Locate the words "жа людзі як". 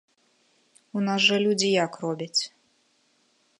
1.27-1.93